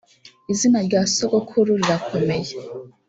[0.51, 2.51] izina rya sogokuru rirakomeye